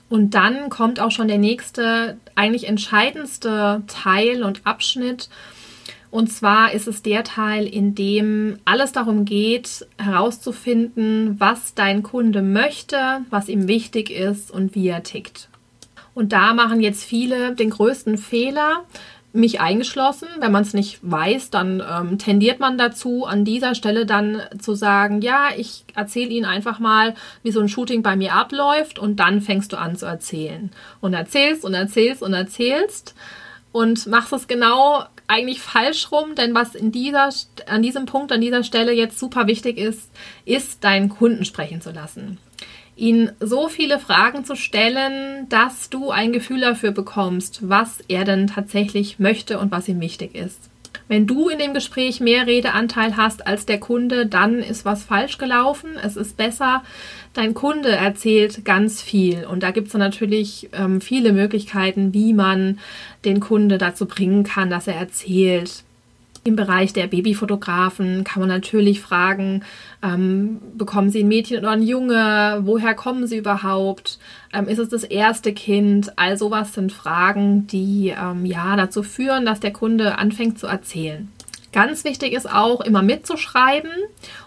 Und 0.09 0.31
dann 0.31 0.69
kommt 0.69 0.99
auch 0.99 1.11
schon 1.11 1.29
der 1.29 1.37
nächste, 1.37 2.17
eigentlich 2.35 2.67
entscheidendste 2.67 3.81
Teil 3.87 4.43
und 4.43 4.61
Abschnitt, 4.65 5.29
und 6.11 6.29
zwar 6.29 6.73
ist 6.73 6.87
es 6.87 7.01
der 7.01 7.23
Teil, 7.23 7.65
in 7.65 7.95
dem 7.95 8.59
alles 8.65 8.91
darum 8.91 9.23
geht, 9.23 9.87
herauszufinden, 9.97 11.39
was 11.39 11.73
dein 11.73 12.03
Kunde 12.03 12.41
möchte, 12.41 13.21
was 13.29 13.47
ihm 13.47 13.69
wichtig 13.69 14.11
ist 14.11 14.51
und 14.51 14.75
wie 14.75 14.89
er 14.89 15.03
tickt. 15.03 15.47
Und 16.13 16.33
da 16.33 16.53
machen 16.53 16.81
jetzt 16.81 17.05
viele 17.05 17.55
den 17.55 17.69
größten 17.69 18.17
Fehler, 18.17 18.83
mich 19.33 19.61
eingeschlossen. 19.61 20.27
Wenn 20.39 20.51
man 20.51 20.63
es 20.63 20.73
nicht 20.73 20.99
weiß, 21.01 21.51
dann 21.51 21.81
ähm, 21.89 22.17
tendiert 22.17 22.59
man 22.59 22.77
dazu, 22.77 23.25
an 23.25 23.45
dieser 23.45 23.75
Stelle 23.75 24.05
dann 24.05 24.41
zu 24.59 24.75
sagen, 24.75 25.21
ja, 25.21 25.47
ich 25.55 25.85
erzähle 25.95 26.31
Ihnen 26.31 26.45
einfach 26.45 26.79
mal, 26.79 27.15
wie 27.41 27.51
so 27.51 27.61
ein 27.61 27.69
Shooting 27.69 28.03
bei 28.03 28.17
mir 28.17 28.33
abläuft 28.33 28.99
und 28.99 29.21
dann 29.21 29.39
fängst 29.39 29.71
du 29.71 29.77
an 29.77 29.95
zu 29.95 30.05
erzählen. 30.05 30.71
Und 30.99 31.13
erzählst 31.13 31.63
und 31.63 31.73
erzählst 31.73 32.21
und 32.21 32.33
erzählst 32.33 33.15
und 33.71 34.05
machst 34.07 34.33
es 34.33 34.47
genau 34.47 35.05
eigentlich 35.31 35.61
falsch 35.61 36.11
rum, 36.11 36.35
denn 36.35 36.53
was 36.53 36.75
in 36.75 36.91
dieser, 36.91 37.29
an 37.65 37.81
diesem 37.81 38.05
Punkt, 38.05 38.31
an 38.31 38.41
dieser 38.41 38.63
Stelle 38.63 38.91
jetzt 38.91 39.17
super 39.17 39.47
wichtig 39.47 39.77
ist, 39.77 40.11
ist, 40.45 40.83
deinen 40.83 41.09
Kunden 41.09 41.45
sprechen 41.45 41.81
zu 41.81 41.91
lassen 41.91 42.37
ihn 42.97 43.31
so 43.39 43.67
viele 43.67 43.97
Fragen 43.97 44.45
zu 44.45 44.55
stellen, 44.55 45.49
dass 45.49 45.89
du 45.89 46.11
ein 46.11 46.31
Gefühl 46.31 46.61
dafür 46.61 46.91
bekommst, 46.91 47.67
was 47.67 47.99
er 48.07 48.25
denn 48.25 48.45
tatsächlich 48.45 49.17
möchte 49.17 49.57
und 49.57 49.71
was 49.71 49.87
ihm 49.87 49.99
wichtig 50.01 50.35
ist. 50.35 50.69
Wenn 51.07 51.27
du 51.27 51.49
in 51.49 51.59
dem 51.59 51.73
Gespräch 51.73 52.19
mehr 52.19 52.47
Redeanteil 52.47 53.17
hast 53.17 53.45
als 53.45 53.65
der 53.65 53.79
Kunde, 53.79 54.25
dann 54.25 54.59
ist 54.59 54.85
was 54.85 55.03
falsch 55.03 55.37
gelaufen. 55.37 55.91
Es 56.01 56.15
ist 56.15 56.37
besser, 56.37 56.83
dein 57.33 57.53
Kunde 57.53 57.89
erzählt 57.89 58.63
ganz 58.65 59.01
viel. 59.01 59.45
Und 59.45 59.63
da 59.63 59.71
gibt 59.71 59.89
es 59.89 59.93
natürlich 59.93 60.69
ähm, 60.73 61.01
viele 61.01 61.33
Möglichkeiten, 61.33 62.13
wie 62.13 62.33
man 62.33 62.79
den 63.25 63.39
Kunde 63.39 63.77
dazu 63.77 64.05
bringen 64.05 64.43
kann, 64.43 64.69
dass 64.69 64.87
er 64.87 64.95
erzählt. 64.95 65.83
Im 66.43 66.55
Bereich 66.55 66.91
der 66.91 67.05
Babyfotografen 67.05 68.23
kann 68.23 68.39
man 68.39 68.49
natürlich 68.49 68.99
fragen, 68.99 69.63
ähm, 70.01 70.59
bekommen 70.75 71.11
Sie 71.11 71.19
ein 71.23 71.27
Mädchen 71.27 71.59
oder 71.59 71.69
ein 71.69 71.83
Junge? 71.83 72.61
Woher 72.63 72.95
kommen 72.95 73.27
Sie 73.27 73.37
überhaupt? 73.37 74.17
Ähm, 74.51 74.67
ist 74.67 74.79
es 74.79 74.89
das 74.89 75.03
erste 75.03 75.53
Kind? 75.53 76.17
All 76.17 76.37
sowas 76.37 76.73
sind 76.73 76.91
Fragen, 76.91 77.67
die 77.67 78.15
ähm, 78.19 78.47
ja 78.47 78.75
dazu 78.75 79.03
führen, 79.03 79.45
dass 79.45 79.59
der 79.59 79.71
Kunde 79.71 80.17
anfängt 80.17 80.57
zu 80.57 80.65
erzählen. 80.65 81.29
Ganz 81.73 82.03
wichtig 82.03 82.33
ist 82.33 82.51
auch, 82.51 82.81
immer 82.81 83.03
mitzuschreiben 83.03 83.91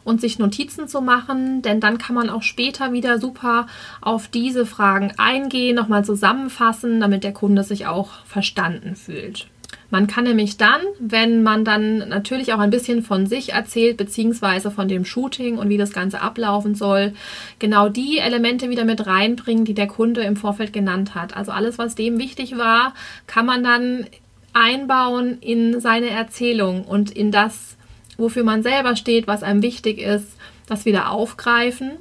und 0.02 0.20
sich 0.20 0.38
Notizen 0.40 0.88
zu 0.88 1.00
machen, 1.00 1.62
denn 1.62 1.80
dann 1.80 1.98
kann 1.98 2.16
man 2.16 2.28
auch 2.28 2.42
später 2.42 2.92
wieder 2.92 3.18
super 3.18 3.66
auf 4.00 4.26
diese 4.28 4.66
Fragen 4.66 5.12
eingehen, 5.16 5.76
nochmal 5.76 6.04
zusammenfassen, 6.04 7.00
damit 7.00 7.22
der 7.22 7.32
Kunde 7.32 7.62
sich 7.62 7.86
auch 7.86 8.10
verstanden 8.26 8.96
fühlt. 8.96 9.46
Man 9.90 10.06
kann 10.06 10.24
nämlich 10.24 10.56
dann, 10.56 10.80
wenn 10.98 11.42
man 11.42 11.64
dann 11.64 12.08
natürlich 12.08 12.52
auch 12.52 12.58
ein 12.58 12.70
bisschen 12.70 13.02
von 13.02 13.26
sich 13.26 13.52
erzählt, 13.52 13.96
beziehungsweise 13.96 14.70
von 14.70 14.88
dem 14.88 15.04
Shooting 15.04 15.58
und 15.58 15.68
wie 15.68 15.76
das 15.76 15.92
Ganze 15.92 16.20
ablaufen 16.20 16.74
soll, 16.74 17.12
genau 17.58 17.88
die 17.88 18.18
Elemente 18.18 18.70
wieder 18.70 18.84
mit 18.84 19.06
reinbringen, 19.06 19.64
die 19.64 19.74
der 19.74 19.86
Kunde 19.86 20.22
im 20.22 20.36
Vorfeld 20.36 20.72
genannt 20.72 21.14
hat. 21.14 21.36
Also 21.36 21.52
alles, 21.52 21.78
was 21.78 21.94
dem 21.94 22.18
wichtig 22.18 22.56
war, 22.56 22.94
kann 23.26 23.46
man 23.46 23.62
dann 23.62 24.06
einbauen 24.52 25.38
in 25.40 25.80
seine 25.80 26.10
Erzählung 26.10 26.84
und 26.84 27.10
in 27.10 27.30
das, 27.30 27.76
wofür 28.16 28.44
man 28.44 28.62
selber 28.62 28.96
steht, 28.96 29.26
was 29.26 29.42
einem 29.42 29.62
wichtig 29.62 29.98
ist, 29.98 30.36
das 30.66 30.84
wieder 30.84 31.10
aufgreifen. 31.10 31.92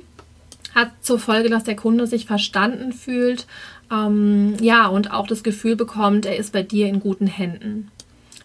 Hat 0.74 0.92
zur 1.02 1.20
Folge, 1.20 1.50
dass 1.50 1.64
der 1.64 1.76
Kunde 1.76 2.08
sich 2.08 2.26
verstanden 2.26 2.94
fühlt 2.94 3.46
ähm, 3.94 4.56
ja, 4.60 4.88
und 4.88 5.12
auch 5.12 5.28
das 5.28 5.44
Gefühl 5.44 5.76
bekommt, 5.76 6.26
er 6.26 6.38
ist 6.38 6.54
bei 6.54 6.64
dir 6.64 6.88
in 6.88 7.00
guten 7.00 7.28
Händen. 7.28 7.92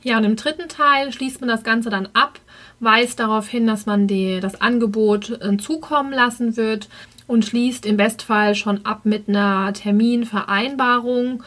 Ja, 0.03 0.19
und 0.19 0.25
im 0.25 0.37
dritten 0.37 0.69
Teil 0.69 1.13
schließt 1.13 1.41
man 1.41 1.49
das 1.49 1.65
Ganze 1.65 1.91
dann 1.91 2.09
ab, 2.13 2.39
weist 2.81 3.19
darauf 3.19 3.49
hin, 3.49 3.67
dass 3.67 3.87
man 3.87 4.07
die, 4.07 4.41
das 4.41 4.61
Angebot 4.61 5.31
äh, 5.41 5.57
zukommen 5.57 6.13
lassen 6.13 6.57
wird 6.57 6.89
und 7.27 7.45
schließt 7.45 7.85
im 7.85 7.97
Bestfall 7.97 8.55
schon 8.55 8.85
ab 8.87 9.01
mit 9.05 9.29
einer 9.29 9.73
Terminvereinbarung, 9.73 11.43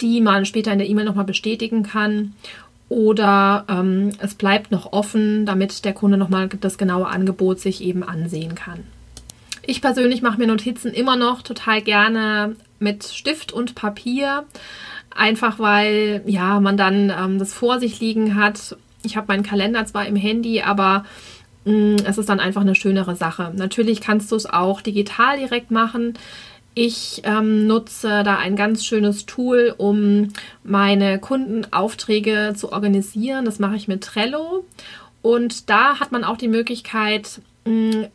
die 0.00 0.20
man 0.20 0.44
später 0.44 0.72
in 0.72 0.78
der 0.78 0.88
E-Mail 0.88 1.04
nochmal 1.04 1.24
bestätigen 1.24 1.82
kann. 1.82 2.34
Oder 2.88 3.64
ähm, 3.68 4.10
es 4.18 4.34
bleibt 4.34 4.70
noch 4.70 4.92
offen, 4.92 5.46
damit 5.46 5.84
der 5.84 5.92
Kunde 5.92 6.16
nochmal 6.16 6.48
das 6.48 6.78
genaue 6.78 7.06
Angebot 7.06 7.60
sich 7.60 7.82
eben 7.82 8.02
ansehen 8.02 8.54
kann. 8.54 8.84
Ich 9.68 9.82
persönlich 9.82 10.22
mache 10.22 10.38
mir 10.38 10.46
Notizen 10.46 10.92
immer 10.92 11.16
noch 11.16 11.42
total 11.42 11.82
gerne 11.82 12.54
mit 12.78 13.02
Stift 13.02 13.52
und 13.52 13.74
Papier, 13.74 14.44
einfach 15.12 15.58
weil 15.58 16.22
ja 16.24 16.60
man 16.60 16.76
dann 16.76 17.10
ähm, 17.10 17.40
das 17.40 17.52
vor 17.52 17.80
sich 17.80 17.98
liegen 17.98 18.36
hat. 18.36 18.76
Ich 19.02 19.16
habe 19.16 19.26
meinen 19.26 19.42
Kalender 19.42 19.84
zwar 19.84 20.06
im 20.06 20.14
Handy, 20.14 20.62
aber 20.62 21.04
mh, 21.64 21.72
mm, 21.72 21.96
es 22.04 22.16
ist 22.16 22.28
dann 22.28 22.38
einfach 22.38 22.60
eine 22.60 22.76
schönere 22.76 23.16
Sache. 23.16 23.52
Natürlich 23.56 24.00
kannst 24.00 24.30
du 24.30 24.36
es 24.36 24.46
auch 24.46 24.80
digital 24.80 25.36
direkt 25.38 25.72
machen. 25.72 26.14
Ich 26.74 27.22
ähm, 27.24 27.66
nutze 27.66 28.22
da 28.22 28.36
ein 28.36 28.54
ganz 28.54 28.84
schönes 28.84 29.26
Tool, 29.26 29.74
um 29.78 30.28
meine 30.62 31.18
Kundenaufträge 31.18 32.52
zu 32.54 32.70
organisieren. 32.70 33.46
Das 33.46 33.58
mache 33.58 33.74
ich 33.74 33.88
mit 33.88 34.04
Trello. 34.04 34.64
Und 35.22 35.70
da 35.70 35.98
hat 35.98 36.12
man 36.12 36.22
auch 36.22 36.36
die 36.36 36.46
Möglichkeit, 36.46 37.40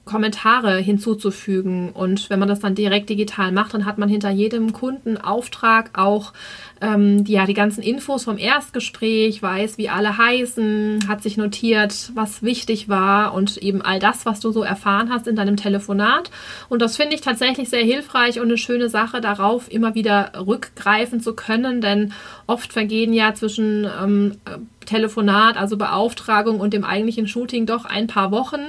Kommentare 0.06 0.78
hinzuzufügen. 0.78 1.92
Und 1.92 2.30
wenn 2.30 2.40
man 2.40 2.48
das 2.48 2.60
dann 2.60 2.76
direkt 2.76 3.10
digital 3.10 3.52
macht, 3.52 3.74
dann 3.74 3.86
hat 3.86 3.98
man 3.98 4.10
hinter 4.10 4.30
jedem 4.30 4.74
Kundenauftrag 4.74 5.92
auch 5.98 6.34
ähm, 6.82 7.24
die, 7.24 7.34
ja, 7.34 7.46
die 7.46 7.54
ganzen 7.54 7.82
Infos 7.84 8.24
vom 8.24 8.38
Erstgespräch, 8.38 9.42
weiß, 9.42 9.78
wie 9.78 9.90
alle 9.90 10.18
heißen, 10.18 11.06
hat 11.08 11.22
sich 11.22 11.38
notiert, 11.38 12.12
was 12.16 12.44
wichtig 12.44 12.90
war 12.90 13.34
und 13.34 13.58
eben 13.58 13.82
all 13.82 14.00
das, 14.00 14.26
was 14.26 14.40
du 14.40 14.52
so 14.52 14.64
erfahren 14.64 15.10
hast 15.12 15.28
in 15.28 15.36
deinem 15.36 15.58
Telefonat. 15.58 16.32
Und 16.70 16.82
das 16.82 16.98
finde 16.98 17.16
ich 17.16 17.22
tatsächlich 17.22 17.70
sehr 17.70 17.84
hilfreich 17.84 18.40
und 18.40 18.48
eine 18.48 18.58
schöne 18.58 18.90
Sache, 18.90 19.22
darauf 19.22 19.72
immer 19.72 19.96
wieder 19.96 20.32
rückgreifen 20.36 21.22
zu 21.22 21.34
können, 21.36 21.82
denn 21.82 22.14
oft 22.48 22.74
vergehen 22.74 23.14
ja 23.14 23.34
zwischen 23.34 23.88
ähm, 24.02 24.38
Telefonat, 24.86 25.58
also 25.58 25.78
Beauftragung 25.78 26.60
und 26.60 26.74
dem 26.74 26.84
eigentlichen 26.84 27.28
Shooting 27.28 27.66
doch 27.66 27.86
ein 27.86 28.08
paar 28.08 28.32
Wochen, 28.32 28.60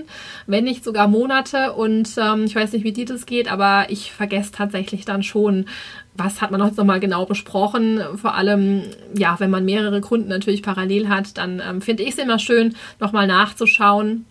wenn 0.47 0.65
nicht 0.65 0.85
sogar 0.85 1.09
Monate. 1.09 1.73
Und 1.73 2.11
ähm, 2.19 2.45
ich 2.45 2.55
weiß 2.55 2.73
nicht, 2.73 2.85
wie 2.85 2.93
dir 2.93 3.07
das 3.07 3.27
geht, 3.27 3.51
aber 3.51 3.87
ich 3.89 4.13
vergesse 4.13 4.53
tatsächlich 4.53 5.05
dann 5.05 5.23
schon, 5.23 5.67
was 6.15 6.43
hat 6.43 6.51
man 6.51 6.63
heute 6.63 6.77
nochmal 6.77 7.01
genau 7.01 7.25
besprochen. 7.25 8.01
Vor 8.17 8.35
allem, 8.35 8.83
ja, 9.17 9.37
wenn 9.39 9.51
man 9.51 9.65
mehrere 9.65 10.01
Kunden 10.01 10.29
natürlich 10.29 10.63
parallel 10.63 11.09
hat, 11.09 11.39
dann 11.39 11.63
ähm, 11.67 11.81
finde 11.81 12.03
ich 12.03 12.11
es 12.11 12.19
immer 12.19 12.39
schön, 12.39 12.77
nochmal 13.01 13.27
nachzuschauen. 13.27 14.27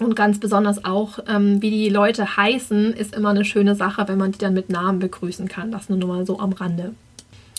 Und 0.00 0.16
ganz 0.16 0.40
besonders 0.40 0.84
auch, 0.84 1.18
ähm, 1.28 1.60
wie 1.60 1.70
die 1.70 1.90
Leute 1.90 2.36
heißen, 2.36 2.94
ist 2.94 3.14
immer 3.14 3.28
eine 3.28 3.44
schöne 3.44 3.74
Sache, 3.74 4.08
wenn 4.08 4.16
man 4.16 4.32
die 4.32 4.38
dann 4.38 4.54
mit 4.54 4.70
Namen 4.70 4.98
begrüßen 4.98 5.46
kann. 5.46 5.70
Das 5.70 5.90
nur 5.90 5.98
mal 6.06 6.24
so 6.24 6.38
am 6.38 6.52
Rande. 6.52 6.94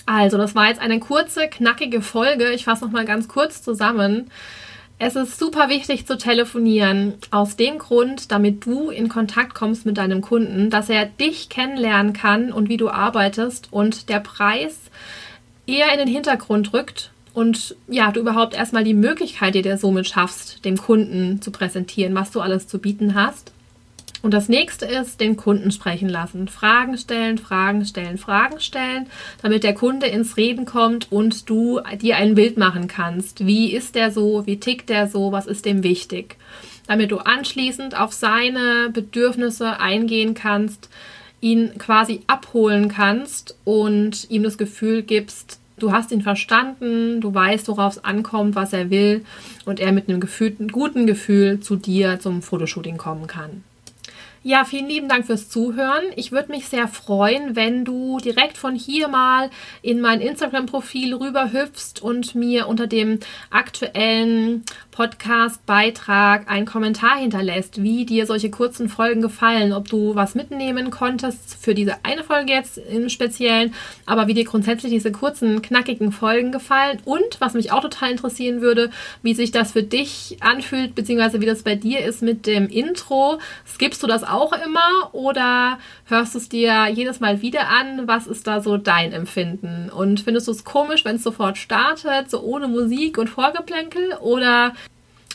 Also, 0.06 0.38
das 0.38 0.56
war 0.56 0.68
jetzt 0.68 0.82
eine 0.82 1.00
kurze, 1.00 1.48
knackige 1.48 2.02
Folge. 2.02 2.52
Ich 2.52 2.66
fasse 2.66 2.86
noch 2.86 2.92
mal 2.92 3.06
ganz 3.06 3.28
kurz 3.28 3.62
zusammen. 3.62 4.30
Es 5.04 5.16
ist 5.16 5.40
super 5.40 5.70
wichtig 5.70 6.06
zu 6.06 6.16
telefonieren, 6.16 7.16
aus 7.32 7.56
dem 7.56 7.80
Grund, 7.80 8.32
damit 8.32 8.64
du 8.66 8.92
in 8.92 9.10
Kontakt 9.10 9.56
kommst 9.56 9.84
mit 9.84 9.98
deinem 9.98 10.22
Kunden, 10.22 10.70
dass 10.70 10.90
er 10.90 11.08
dich 11.08 11.50
kennenlernen 11.50 12.14
kann 12.14 12.52
und 12.52 12.70
wie 12.70 12.78
du 12.78 12.88
arbeitest 12.88 13.70
und 13.72 14.10
der 14.10 14.20
Preis 14.20 14.78
eher 15.66 15.92
in 15.92 15.98
den 15.98 16.08
Hintergrund 16.08 16.72
rückt 16.74 17.12
und 17.34 17.76
ja, 17.88 18.12
du 18.12 18.20
überhaupt 18.20 18.54
erstmal 18.54 18.84
die 18.84 18.94
Möglichkeit, 18.94 19.56
die 19.56 19.62
dir 19.62 19.78
somit 19.78 20.08
schaffst, 20.08 20.66
dem 20.66 20.78
Kunden 20.78 21.42
zu 21.42 21.52
präsentieren, 21.52 22.14
was 22.14 22.32
du 22.32 22.42
alles 22.42 22.68
zu 22.68 22.78
bieten 22.78 23.16
hast. 23.16 23.54
Und 24.22 24.34
das 24.34 24.50
nächste 24.50 24.86
ist, 24.86 25.20
den 25.20 25.36
Kunden 25.36 25.72
sprechen 25.72 26.08
lassen. 26.08 26.48
Fragen 26.48 26.98
stellen, 26.98 27.38
Fragen 27.40 27.86
stellen, 27.86 28.18
Fragen 28.18 28.60
stellen, 28.60 29.08
damit 29.42 29.64
der 29.64 29.74
Kunde 29.74 30.06
ins 30.08 30.38
Reden 30.38 30.66
kommt 30.66 31.12
und 31.12 31.50
du 31.50 31.80
dir 32.02 32.18
ein 32.18 32.36
Bild 32.36 32.58
machen 32.58 32.88
kannst. 32.88 33.46
Wie 33.46 33.74
ist 33.74 33.96
der 33.96 34.12
so? 34.12 34.46
Wie 34.46 34.60
tickt 34.60 34.90
der 34.90 35.08
so? 35.08 35.32
Was 35.32 35.48
ist 35.48 35.66
dem 35.66 35.84
wichtig? 35.84 36.38
Damit 36.88 37.12
du 37.12 37.18
anschließend 37.18 38.00
auf 38.00 38.14
seine 38.14 38.90
Bedürfnisse 38.94 39.80
eingehen 39.80 40.36
kannst, 40.36 40.90
ihn 41.40 41.78
quasi 41.80 42.22
abholen 42.28 42.90
kannst 42.90 43.58
und 43.64 44.30
ihm 44.30 44.44
das 44.44 44.60
Gefühl 44.60 45.02
gibst, 45.02 45.60
du 45.80 45.92
hast 45.92 46.12
ihn 46.12 46.22
verstanden, 46.22 47.22
du 47.22 47.34
weißt, 47.34 47.68
worauf 47.68 47.94
es 47.94 48.04
ankommt, 48.04 48.54
was 48.54 48.74
er 48.74 48.92
will 48.92 49.26
und 49.66 49.80
er 49.80 49.92
mit 49.92 50.08
einem 50.08 50.20
gefühlten, 50.20 50.68
guten 50.68 51.08
Gefühl 51.08 51.60
zu 51.60 51.76
dir 51.76 52.20
zum 52.20 52.44
Fotoshooting 52.44 52.98
kommen 52.98 53.26
kann. 53.26 53.64
Ja, 54.44 54.66
vielen 54.66 54.88
lieben 54.88 55.08
Dank 55.08 55.28
fürs 55.28 55.50
Zuhören. 55.50 56.04
Ich 56.16 56.32
würde 56.32 56.52
mich 56.52 56.68
sehr 56.68 56.88
freuen, 56.88 57.56
wenn 57.56 57.86
du 57.86 58.18
direkt 58.18 58.58
von 58.58 58.74
hier 58.74 59.08
mal 59.08 59.52
in 59.84 60.02
mein 60.02 60.20
Instagram-Profil 60.20 61.14
rüberhüpfst 61.14 62.02
und 62.02 62.34
mir 62.34 62.68
unter 62.68 62.88
dem 62.88 63.20
aktuellen 63.52 64.64
Podcast-Beitrag 64.92 66.50
einen 66.50 66.66
Kommentar 66.66 67.18
hinterlässt, 67.18 67.82
wie 67.82 68.06
dir 68.06 68.26
solche 68.26 68.52
kurzen 68.52 68.90
Folgen 68.90 69.22
gefallen, 69.22 69.74
ob 69.74 69.88
du 69.88 70.16
was 70.16 70.36
mitnehmen 70.36 70.92
konntest 70.92 71.58
für 71.60 71.74
diese 71.74 72.04
eine 72.04 72.24
Folge 72.24 72.52
jetzt 72.52 72.78
im 72.78 73.10
Speziellen, 73.10 73.74
aber 74.06 74.28
wie 74.28 74.34
dir 74.34 74.44
grundsätzlich 74.44 74.92
diese 74.92 75.12
kurzen, 75.12 75.62
knackigen 75.62 76.12
Folgen 76.12 76.52
gefallen 76.52 77.00
und 77.06 77.40
was 77.40 77.54
mich 77.54 77.72
auch 77.72 77.82
total 77.82 78.12
interessieren 78.12 78.62
würde, 78.62 78.92
wie 79.24 79.34
sich 79.34 79.52
das 79.52 79.72
für 79.72 79.84
dich 79.84 80.38
anfühlt, 80.42 80.94
beziehungsweise 80.94 81.42
wie 81.42 81.46
das 81.46 81.64
bei 81.64 81.76
dir 81.76 82.06
ist 82.06 82.22
mit 82.22 82.46
dem 82.46 82.68
Intro. 82.68 83.40
Skippst 83.66 84.04
du 84.04 84.08
das 84.08 84.24
auch 84.24 84.54
immer 84.54 85.14
oder 85.14 85.80
hörst 86.06 86.36
du 86.36 86.40
es 86.40 86.50
dir 86.50 86.88
jedes 86.88 87.20
Mal 87.20 87.42
wieder 87.42 87.70
an? 87.70 88.08
Was 88.08 88.28
ist 88.28 88.46
da 88.48 88.62
so 88.62 88.78
dein 88.78 89.14
Empfinden? 89.14 89.90
Und 89.90 90.20
findest 90.22 90.48
du 90.48 90.52
es 90.52 90.64
komisch, 90.64 91.06
wenn 91.06 91.16
es 91.16 91.24
sofort 91.24 91.58
startet, 91.58 92.30
so 92.30 92.42
ohne 92.42 92.68
Musik 92.68 93.18
und 93.18 93.30
Vorgeplänkel? 93.30 94.14
Oder 94.20 94.74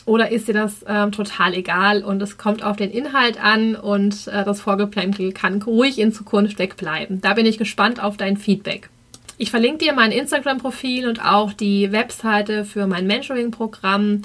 oder 0.07 0.31
ist 0.31 0.47
dir 0.47 0.53
das 0.53 0.85
ähm, 0.87 1.11
total 1.11 1.53
egal 1.53 2.01
und 2.01 2.21
es 2.21 2.37
kommt 2.37 2.63
auf 2.63 2.77
den 2.77 2.89
Inhalt 2.89 3.43
an 3.43 3.75
und 3.75 4.27
äh, 4.27 4.45
das 4.45 4.61
Vorgeplänkel 4.61 5.33
kann 5.33 5.61
ruhig 5.61 5.99
in 5.99 6.13
Zukunft 6.13 6.57
wegbleiben? 6.59 7.19
Da 7.19 7.33
bin 7.33 7.45
ich 7.45 7.57
gespannt 7.57 8.01
auf 8.01 8.15
dein 8.15 8.37
Feedback. 8.37 8.89
Ich 9.37 9.51
verlinke 9.51 9.79
dir 9.79 9.93
mein 9.93 10.13
Instagram-Profil 10.13 11.09
und 11.09 11.23
auch 11.23 11.51
die 11.51 11.91
Webseite 11.91 12.63
für 12.63 12.87
mein 12.87 13.05
Mentoring-Programm 13.05 14.21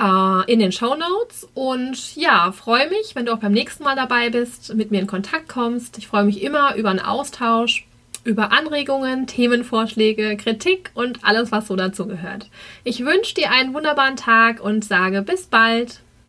äh, 0.00 0.52
in 0.52 0.58
den 0.58 0.72
Show 0.72 0.94
Notes. 0.94 1.46
Und 1.52 2.16
ja, 2.16 2.50
freue 2.52 2.88
mich, 2.88 3.14
wenn 3.14 3.26
du 3.26 3.34
auch 3.34 3.40
beim 3.40 3.52
nächsten 3.52 3.84
Mal 3.84 3.96
dabei 3.96 4.30
bist, 4.30 4.74
mit 4.74 4.90
mir 4.90 5.00
in 5.00 5.06
Kontakt 5.06 5.48
kommst. 5.48 5.98
Ich 5.98 6.08
freue 6.08 6.24
mich 6.24 6.42
immer 6.42 6.76
über 6.76 6.88
einen 6.88 7.00
Austausch, 7.00 7.86
über 8.24 8.52
Anregungen, 8.52 9.26
Themenvorschläge, 9.26 10.36
Kritik 10.36 10.90
und 10.94 11.24
alles, 11.24 11.52
was 11.52 11.68
so 11.68 11.76
dazu 11.76 12.06
gehört. 12.06 12.48
Ich 12.82 13.04
wünsche 13.04 13.34
dir 13.34 13.50
einen 13.50 13.74
wunderbaren 13.74 14.16
Tag 14.16 14.60
und 14.60 14.84
sage 14.84 15.22
bis 15.22 15.46
bald. 15.46 16.00